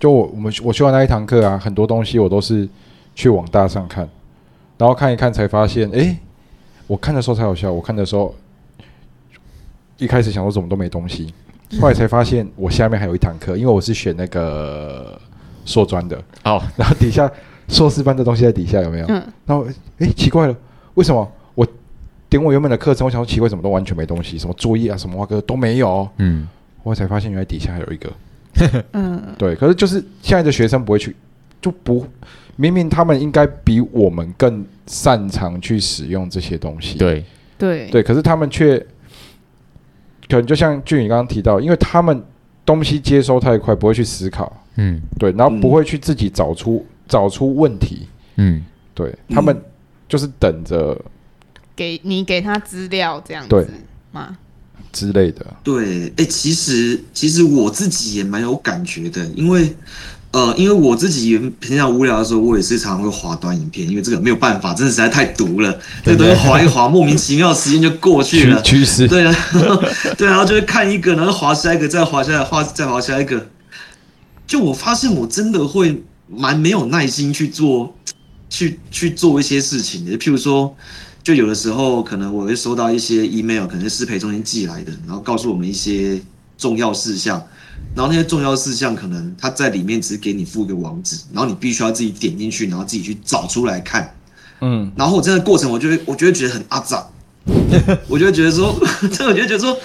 [0.00, 2.68] 就我我们我修完那一堂课啊，很多东西我都是
[3.14, 4.08] 去网大上看。
[4.80, 6.18] 然后看一看，才发现，哎，
[6.86, 7.70] 我看的时候才有笑。
[7.70, 8.34] 我看的时候，
[9.98, 11.34] 一开始想说怎么都没东西，
[11.78, 15.20] 后来才发现我下面还有一堂课，因为我是选那个
[15.66, 16.16] 硕专的。
[16.44, 17.30] 哦，然后底下
[17.68, 19.06] 硕士班的东西在底下有没有？
[19.08, 19.22] 嗯。
[19.44, 19.66] 然后，
[19.98, 20.56] 哎，奇怪了，
[20.94, 21.66] 为什么我
[22.30, 26.08] 点我原本的课程，我想说奇怪，怎么都完全没东西，什么作业啊，什么话哥都没有。
[26.16, 26.48] 嗯。
[26.82, 28.10] 我才发现原来底下还有一个。
[28.94, 29.22] 嗯。
[29.36, 31.14] 对，可是就是现在的学生不会去，
[31.60, 32.06] 就不。
[32.60, 37.24] 明明他们应该比我们更擅长去使用这些东西，对。
[37.56, 37.88] 对。
[37.88, 38.78] 对，可是他们却
[40.28, 42.22] 可能就像俊宇刚刚提到，因为他们
[42.66, 48.62] 东西接收太快，不会去思考，嗯，对，然后不会去自己找出找出问题，嗯，
[48.94, 49.58] 对他们
[50.06, 51.02] 就是等着
[51.74, 53.70] 给你给他资料这样子
[54.12, 54.36] 嘛
[54.92, 55.46] 之类的？
[55.64, 59.74] 对，哎，其实其实我自己也蛮有感觉的，因为。
[60.32, 65.76] 呃，因为我自己平常无聊的时候，我也是常常会滑短影片，因为这个没有办法，真的实在太毒了。
[66.04, 68.62] 这东西滑一滑，莫名其妙时间就过去了。
[68.62, 69.06] 趋 势。
[69.10, 69.36] 对啊，
[70.16, 73.44] 对啊，然后就会看一个，然后滑下一个，再滑下来，滑再滑下一个。
[74.46, 77.92] 就我发现，我真的会蛮没有耐心去做，
[78.48, 80.16] 去去做一些事情的。
[80.16, 80.72] 譬如说，
[81.24, 86.20] 就有的时候可能我会收到一些 email，可能是适培中心寄来的，然后告诉我们一些
[86.56, 87.44] 重要事项。
[87.94, 94.14] 然后那些重要事项，可能他在里面只是给你附一个网址，然后你必须要自己点进去，然后自己去找出来看。
[94.60, 97.04] 嗯，然后我这个过程，我就会，我就会觉得很阿杂，
[98.06, 98.78] 我就会觉得说，
[99.12, 99.76] 这我就觉得说，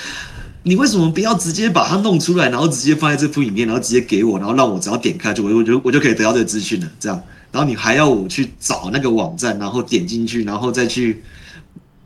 [0.63, 6.91] 你为什么不要直接把它弄出来，然后直接放在这部影片，然后直接给我，然后让我只要点开就我，我就我就可以得到这个资讯了。
[6.99, 7.19] 这样，
[7.51, 11.23] 然后你还要我去找那个网站，然后点进去，然后再去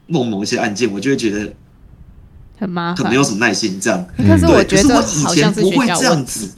[0.08, 1.54] 弄某一些按键，我就会觉得。
[2.60, 4.06] 很麻烦，没有什么耐心这样。
[4.18, 6.52] 可是我觉得我以前不会这样子，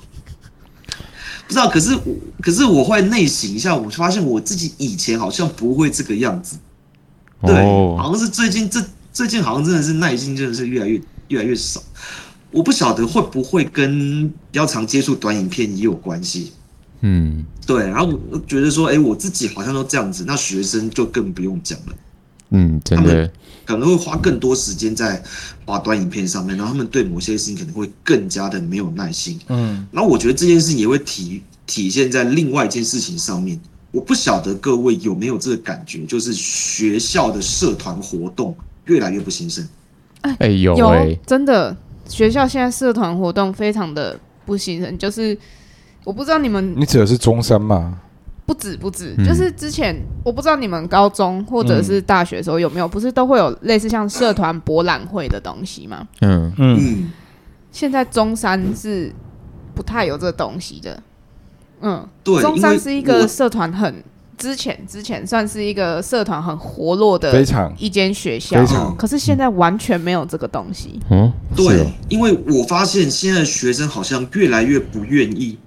[1.48, 1.70] 不知道。
[1.70, 6.58] 可是我，可是我会内省一下，我发现我自己以前好像不会这个样子。
[7.46, 7.56] 对，
[7.98, 8.84] 好像是最近这
[9.14, 11.82] 最近好像真的是耐心真的是越来越越来越少。
[12.50, 16.52] 我不晓得会不会跟比较常接触短影片也有关系。
[17.02, 17.88] 嗯，对。
[17.88, 21.94] 然后我觉得说，哎，我自己好像都这样子，那学生就更不用讲了。
[22.52, 23.30] 嗯，真的
[23.66, 25.22] 可能会花更多时间在
[25.66, 29.40] 把短影片上面，然后他们对某些事情可能会更加的没有耐心。
[29.48, 33.60] 嗯，然后我觉得这件事情也会体体现在另外一件事情上面。
[33.92, 39.68] 我不晓得各位有没有这个感觉，就是学校的社团活动越来越不兴盛。
[40.22, 41.76] 哎，有有，真的，
[42.08, 44.98] 学校现在社团活动非常的不兴盛。
[44.98, 45.38] 就是
[46.06, 48.00] 我不知道你们，你指的是中山吗？
[48.46, 56.08] 不止不止，就是之前我不知道你们高中或者是大学的时候有没有，不是都会有类似像社团博览会的东西吗？
[56.22, 57.10] 嗯嗯，
[57.72, 59.14] 现在中山是
[59.74, 61.02] 不太有这东西的。
[61.82, 64.04] 嗯，对，中山是一个社团很
[64.38, 68.66] 之前之前算是一个社团很活络的非常一间学校，
[68.98, 71.00] 可是现在完全没有这个东西。
[71.10, 75.58] 嗯，对，因为我发现现在学生好像越来越不愿意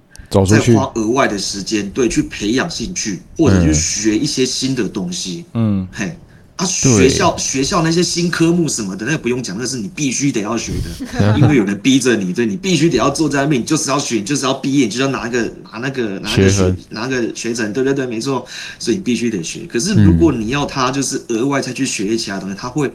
[0.43, 5.45] 再花额外的时间，对，去培养兴趣或者去学一些新的东西。
[5.53, 6.17] 嗯，嘿。
[6.57, 18.45] 啊，学校学校那些新科目什么的，那不用讲，那是你必须得要学的， 因为有人逼着你，对你必须得要坐在那边，你就是要学，就是要毕业，就是要拿个拿那个拿个学拿个学程，对对对，没错，
[18.79, 19.65] 所以你必须得学。
[19.67, 22.89] 可是如果你要他就是额外再去学其他东西，他会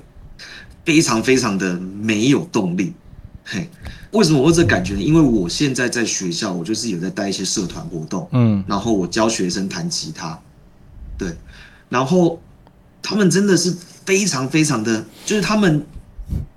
[0.86, 2.94] 非常非常的没有动力。
[3.44, 3.68] 嘿，
[4.12, 5.00] 为什么我这感觉呢？
[5.00, 10.38] 因为我现在在学校，我就是有在带一些社团活动，嗯，然后我教学生弹吉他，
[11.18, 11.34] 对，
[11.88, 12.40] 然后。
[13.02, 13.74] 他们真的是
[14.04, 15.82] 非常非常的，就是他们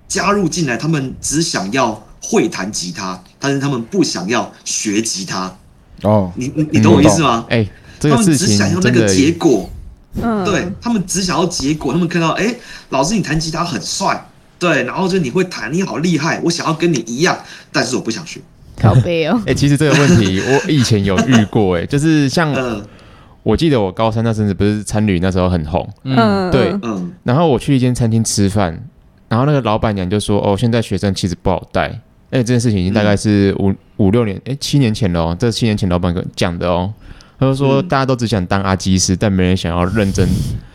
[0.06, 5.56] 加入进来，他们只想要会弹吉他，但是他们不想要学吉他。
[6.02, 7.46] 哦，你你你懂我意思吗？
[7.48, 7.66] 哎，
[7.98, 9.70] 他们只想要那个结果。
[10.20, 11.94] 嗯，对他们只想要结果。
[11.94, 12.54] 他们看到，哎，
[12.90, 14.28] 老师你弹吉他很帅，
[14.64, 17.36] 对，然后就你会弹，你好厉害，我想要跟你一样，
[17.70, 18.40] 但是我不想学。
[18.76, 19.40] 靠背哦。
[19.46, 22.54] 哎，其实这个问题我以前有遇过， 哎，就是像。
[23.44, 28.72] 我记得我高三那阵子不是参旅那时候很红，嗯，对，嗯，然后我去一间餐厅吃饭，
[29.28, 31.88] 然后那个老板娘就说：“哦，现在学生其实不好带。”
[32.32, 35.36] 哎，这件事情已经大概是五五六年，哎，七年前了哦。
[35.38, 36.90] 这七年前老板讲的哦，
[37.38, 40.28] 他就说大家都只想当阿基师，但没人想要认真。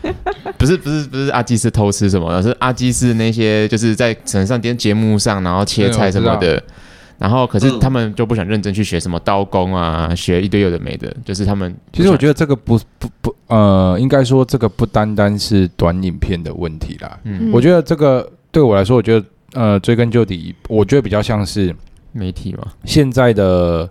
[0.58, 6.62] 不是不是不是阿基师偷吃什么，而是阿基师那些就是在城上电节目上，然后切菜什么的。
[7.18, 11.74] 然后，可是他们就不想认真去学什么刀工啊，学一堆有的没的，就是他们。
[11.92, 17.18] 其实我觉得这个不不不，呃，应该说这个不单单是短影片的问题啦。
[17.24, 21.76] 嗯，我觉得这个对我来说，我觉得呃，追根究底，我觉得比较像是
[22.12, 22.68] 媒体嘛。
[22.86, 23.86] 现在的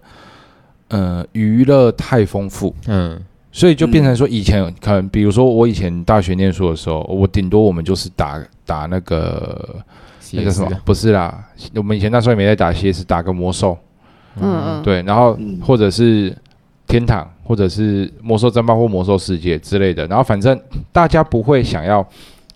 [0.89, 3.19] 呃娱乐太丰富，嗯，
[3.51, 9.83] 所以就变成说，以前可能比如说我以前大学念书的时候，我顶多我们就是打打那个。
[10.31, 13.75] 那个什么不是啦，我们以前那时候也没在打 CS，，打个魔兽，
[14.39, 16.31] 嗯嗯，对，然后或者是
[16.85, 20.55] 天堂，或者是魔兽争霸或魔兽世界之类的，然后反正
[20.91, 22.07] 大家不会想要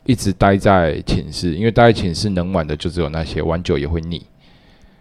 [0.06, 4.24] 一直待在寝室，因为待在寝室能玩的就只有那些，玩久也会腻。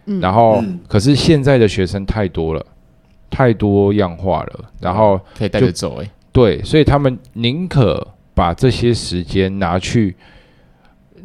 [0.07, 2.65] 嗯，然后可是现在的学生太多了，
[3.33, 10.15] 太多样化了，然后可以带着走哎，对，所以他们宁可把这些时间拿去。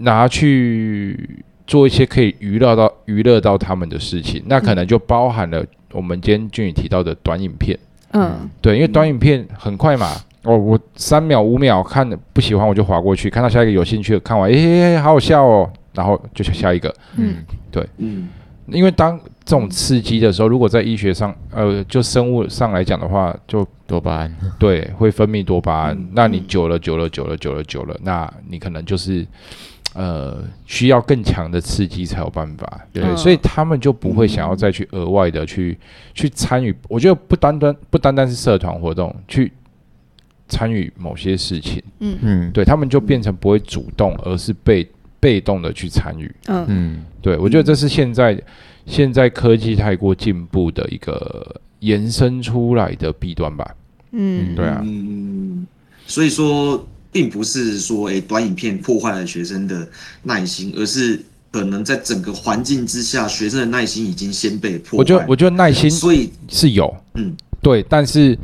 [0.00, 7.76] 拿去做一些可以娱乐到娱乐到他们的事情，那可能就包含了我们今天俊宇提到的短影片。
[8.12, 10.12] 嗯，对，因为短影片很快嘛，
[10.44, 16.94] 哦，我三秒五秒看的不喜欢我就划过去，看到下一个有兴趣的看完，哎，好好笑哦，然后就下一个。
[17.16, 17.38] 嗯，
[17.72, 18.28] 对，嗯，
[18.68, 19.18] 因为当
[19.48, 26.08] 这种刺激的时候，如果在医学上，呃，就生物上来讲的话，就多巴胺， 对，会分泌多巴胺。
[26.12, 29.26] 那你久了久了久了久了久了，那你可能就是。
[29.94, 35.76] 呃，需要更强的刺激才有办法，对，所以他们就不会想要再去额外的去
[36.14, 36.72] 去参与。
[36.88, 39.50] 我觉得不单单不单单是社团活动，去
[40.46, 44.86] 参与某些事情，嗯嗯，对他们就变成不会主动，而是被
[45.18, 46.32] 被动的去参与。
[46.46, 48.40] 嗯嗯，对我觉得这是现在
[48.88, 53.76] 现在科技太过进步的一个延伸出来的弊端吧。
[54.12, 55.66] 嗯，对啊，嗯，
[56.06, 56.84] 所以说。
[57.10, 59.88] 并不是说，哎，短影片破坏了学生的
[60.22, 61.18] 耐心，而是
[61.50, 64.98] 可能在整个环境之下，学生的耐心已经先被破坏。
[64.98, 68.38] 我觉得，我觉得耐心，所以是有，嗯，对，但是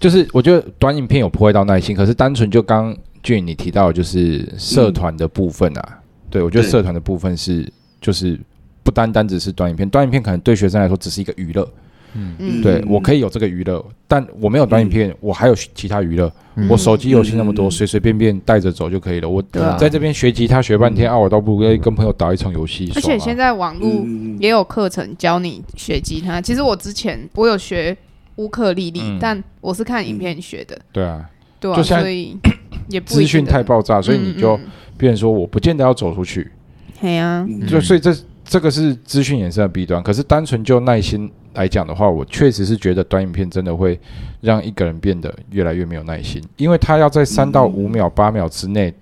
[0.00, 8.38] 就是我觉得短影片有破坏到耐心，可是单纯就刚俊你提到就是社团的部分啊，对我觉得社团的部分是就是
[8.88, 11.70] 不单单只是短影片，短影片可能对学生来说只是一个娱乐。
[12.14, 16.32] 嗯，对我可以有这个娱乐，但我没有短影片，我还有其他娱乐。
[16.70, 19.28] 我手机游戏那么多，随随便便带着走就可以了。
[19.28, 19.44] 我
[19.78, 22.90] 在这边学吉他学半天啊，我倒不如跟朋友打一场游戏。
[22.94, 24.06] 而且现在网络
[24.40, 26.40] 也有课程教你学吉他。
[26.40, 27.94] 其实我之前我有学
[28.36, 30.80] 乌克丽丽，但我是看影片学的。
[30.90, 31.28] 对啊，
[31.60, 32.34] 对啊，所以
[32.88, 34.58] 也资讯太爆炸，所以你就
[34.96, 36.50] 变成说我不见得要走出去。
[37.00, 38.16] 对啊，就所以这
[38.48, 40.02] 这个是资讯衍生的弊端。
[40.02, 44.00] 可是单纯就耐心来讲的话，我确实是觉得短影片真的会
[44.40, 48.92] 让一个人变得越来越没有耐心，因为他要在三到五秒、八秒之内。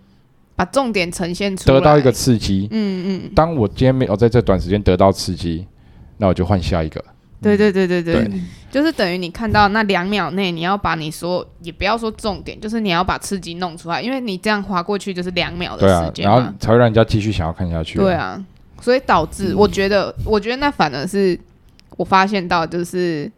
[0.57, 2.67] 把重点呈现出来，得到一个刺激。
[2.71, 3.31] 嗯嗯。
[3.35, 5.67] 当我今天没有在这短时间得到刺激，
[6.17, 7.05] 那我就换下一个。
[7.43, 8.31] 对对对对对，
[8.71, 17.99] 就是等于你看到那两秒内，你要把你说也不要说重点，就是你要把刺激弄出来，因为你这样划过去就是两秒的时间然后才会让人家继续想要看下去。
[17.99, 18.43] 对啊，
[18.87, 21.37] 所以导致我觉得，我觉得那反而是
[21.97, 23.29] 我发现到，就是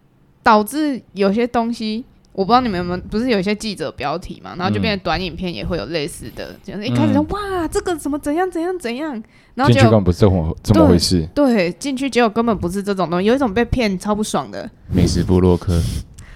[0.42, 2.05] 导致有些东西。
[2.32, 9.11] 我不知道你们有没有，不是有一些记者标题嘛，然后就变成短影片也会有类似的，就是一开始说哇这个怎么怎样怎样怎样，
[9.55, 14.70] 然后进去根本不是这么这么回事，对，进去结果根本不是这种东西，有一种被骗超不爽的。
[14.92, 15.80] 美食部落客，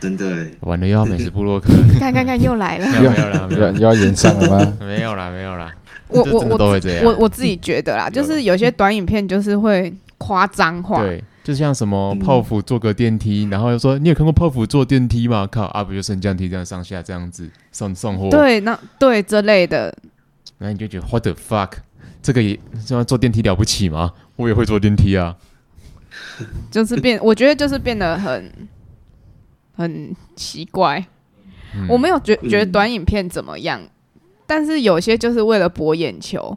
[0.00, 1.68] 真的完了又要美食部落客，
[2.00, 4.72] 看看看又来了，没有了，没有又要演上了吗？
[4.80, 5.70] 没有啦，没有啦，
[6.12, 11.22] 我我我都会这样我我自己觉得啦，就是有些短影片就是会夸张化，对。
[11.44, 15.44] 就像什么泡芙坐个电梯，然后又说你有看过泡芙坐电梯吗？
[15.50, 18.30] 靠，啊不就升降梯这样上下这样子送送货？
[18.30, 19.92] 对，那对这类的，
[20.58, 21.72] 那你就觉得 what the fuck？
[22.22, 22.56] 这个也
[22.86, 24.12] 这样坐电梯了不起吗？
[24.36, 25.36] 我也会坐电梯啊。
[26.70, 28.52] 就是变，我觉得就是变得很
[29.74, 31.04] 很奇怪。
[31.88, 33.80] 我没有觉觉得短影片怎么样，
[34.46, 36.56] 但是有些就是为了博眼球。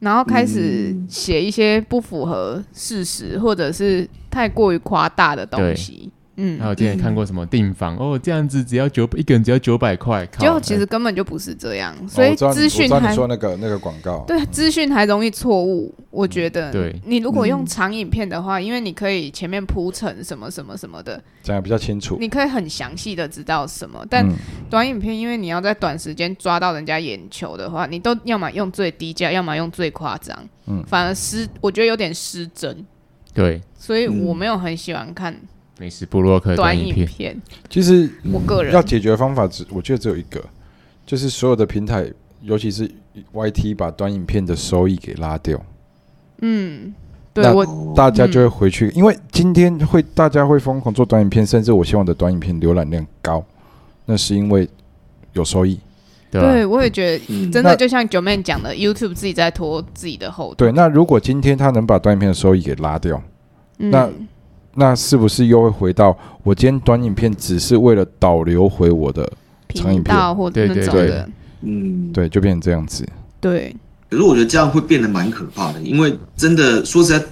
[0.00, 6.10] 然后开始写一些不符合事实，或者是太过于夸大的东西。
[6.36, 15.94] 嗯，还有之前看过什么订房哦，这样子只要九一个人只要九百块，结果其实根本就不是这样，所以资讯还说那个那个广告，对资讯还容易错误。
[16.10, 24.02] 我觉得，对你如果用长影片的话，因为你可以前面铺陈什么什么什么的，讲的比较清楚，你可以很详细的知道什么。
[24.08, 24.26] 但
[24.70, 30.34] 短影片，因为你要在短时间抓到人家眼球的话，你都要么用最低价，要么用最夸张，
[30.66, 32.84] 嗯，反而失，我觉得有点失真。
[33.34, 35.38] 对，所以我没有很喜欢看。
[35.78, 40.42] 美食布洛克短影片，其实我个人要解决的方法只我觉得只有一个，
[41.04, 42.10] 就是所有的平台，
[42.40, 42.90] 尤其是
[43.34, 45.62] YT，把短影片的收益给拉掉。
[46.40, 46.94] 嗯，
[47.34, 53.44] 对我大家就会回去，因为今天会大家会疯狂做短影片，甚至我希望的短影片浏览量高，
[54.06, 54.66] 那是因为
[55.34, 55.78] 有收益。
[56.30, 60.68] 对，我也觉得真的就像九妹讲的，YouTube 自己在拖自己的后腿。
[60.68, 63.22] 对，那如果今天他能把短影片的收益给拉掉，
[63.76, 64.10] 那。
[64.76, 69.30] 那是不是又会回到我今天短影片只是为了导流回我的
[69.74, 71.28] 长影片，或者那种的，
[71.62, 73.04] 嗯，对，就变成这样子。
[73.40, 73.74] 对，
[74.08, 77.24] 可是我觉得这样会变得蛮可怕的，因为真的说实在。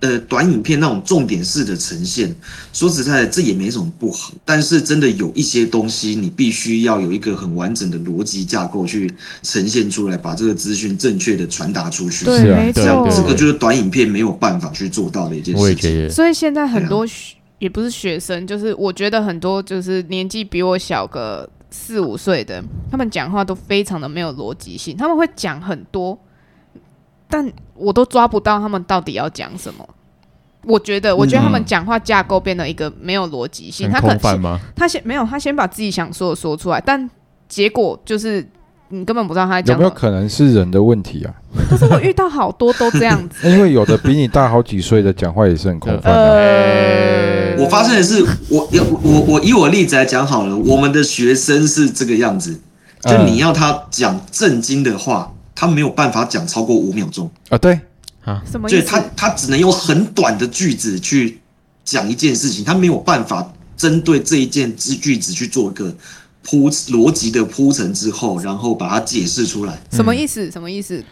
[0.00, 2.34] 呃，短影片那种重点式的呈现，
[2.72, 4.32] 说实在的，这也没什么不好。
[4.46, 12.24] 但是真的有一些东西，你必须要有一个很完整的逻辑架构去呈现出来，把这个资讯正确的传达出去。
[12.24, 12.82] 对，没错，
[13.14, 16.10] 这个就是短影片没有办法去做到的一件事情。
[16.10, 26.18] 所以现在很多学也不是学生，就是我觉得很多就是年纪比我小个四五岁的，他们讲话都非常的没有逻辑性，他们会讲很多。
[27.30, 29.88] 但我都抓不到他们到底要讲什么。
[30.64, 33.90] 我觉得，我觉得他们讲话架构变得一个没有逻辑性。
[33.90, 37.08] 他可能他先没有，他先把自己想说的说出来，但
[37.48, 38.46] 结果就是
[38.90, 39.74] 你根本不知道他在讲。
[39.74, 41.32] 有没有可能是人的问题啊？
[41.70, 43.48] 可是我遇到好多都这样子。
[43.48, 47.56] 因为有的比你大好几岁的讲话也是很空泛的。
[47.58, 48.68] 我发现的是，我
[49.02, 52.60] 我我以我例子来讲好了，我们的学生是这个样子，
[53.00, 55.32] 就你要他讲正经的话。
[55.60, 57.58] 他没有办法讲超过五秒钟啊！
[57.58, 57.78] 对
[58.24, 58.82] 啊，什么意思？
[58.86, 61.38] 他他只能用很短的句子去
[61.84, 63.46] 讲一件事情，他没有办法
[63.76, 65.94] 针对这一件之句子去做一个
[66.42, 69.78] 铺逻辑的铺陈之后，然后把它解释出来。
[69.90, 70.50] 什么意思？
[70.50, 71.04] 什么意思？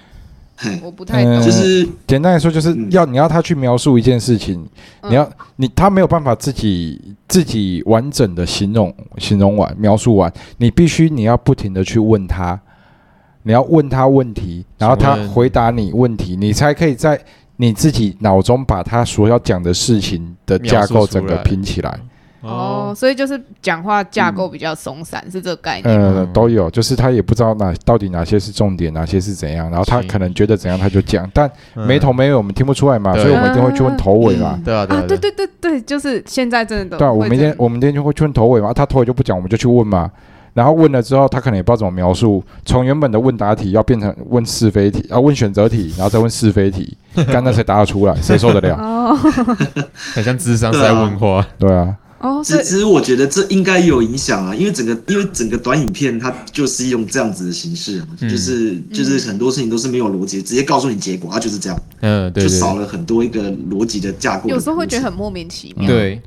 [0.82, 1.42] 我不太懂。
[1.42, 4.66] 就是简单来说，就是要你要他去描述一件事情，
[5.10, 12.58] 你要你他没有办法自己自己完整的形容形容完描述完，你必须你要不停的去问他。
[13.48, 17.18] 你要问他问题，然后他回答你问题，你才可以在
[17.56, 21.98] 你自己脑中把他所要讲的事情的架构整个拼起来。
[22.42, 25.98] 哦，所以就是讲话架构比较松散，是这个概念。
[25.98, 34.60] 呃，都有，就是他也不知道哪到底哪些是重点，哪些是怎样，然后他可能觉得怎样他就讲，但没头没尾我们听不出来嘛，所以我们一定会去问头尾嘛。
[34.62, 36.98] 对啊，对对对对对，就是现在真的都。
[36.98, 40.10] 对啊，我们今天我们今天就会去问头尾嘛，他头尾就不讲，我们就去问嘛。
[40.58, 46.96] 然后问了之后，他可能也不知道怎么描述，从原本的问答题要变成问是非题，要问选择题，然后再问是非题，
[47.30, 48.74] 刚刚才答得出来，谁受得了？
[48.74, 49.16] 哦，
[50.14, 51.46] 很像智商在问话。
[51.60, 61.80] 对啊，哦，其实我觉得这应该有影响啊，因为整个因为整个短影片它就是用这样子的形式，就是就是很多事情都是没有逻辑，直接告诉你结果，它就是这样。
[62.00, 64.48] 嗯，对，就少了很多一个逻辑的架构。
[64.48, 65.86] 有时候会觉得很莫名其妙。
[65.86, 66.20] 对。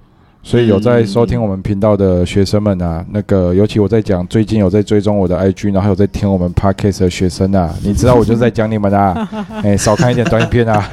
[0.44, 9.30] 所以有在收听我们频道的学生们啊，那个尤其我在讲最近有在追踪我的 IG，然后有在听我们 Podcast 的学生啊，你知道我就在讲你们啊，
[9.64, 10.90] 哎，少看一点短影片啊。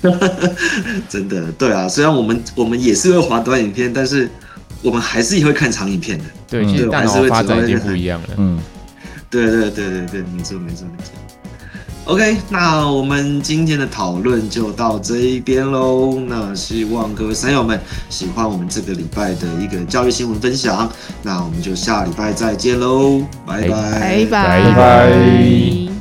[1.08, 4.28] 真的，对啊，虽然我们我们也是会划短影片，但是
[4.82, 6.24] 我们还是也会看长影片的。
[6.46, 8.28] 对，其实大脑发展已经不一样了。
[8.36, 8.60] 嗯，
[9.30, 11.12] 对对对对对，没错没错没错。
[12.06, 16.20] OK，那我们今天的讨论就到这一边喽。
[16.20, 17.80] 那希望各位山友们
[18.10, 20.92] 喜欢我们这个礼拜的一个教育新闻分享。
[21.22, 25.92] 那我们就下礼拜再见喽，拜拜拜拜拜。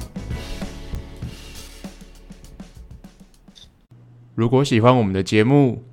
[4.35, 5.83] 如果喜欢我们的节目，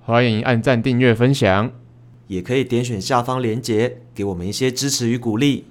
[0.00, 1.72] 欢迎按赞、订阅、分享，
[2.28, 5.64] 也可以点选下方链接，给我们一些支持与鼓励。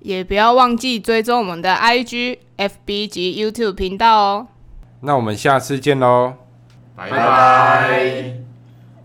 [0.00, 4.46] 也不要忘记追踪我们的 IG、FB 及 YouTube 频道哦。
[5.00, 6.34] 那我们下次见喽，
[6.96, 8.47] 拜拜。